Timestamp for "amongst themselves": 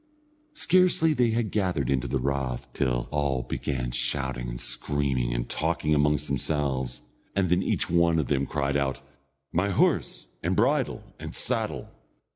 5.93-7.03